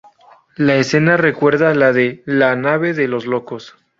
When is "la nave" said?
2.25-2.95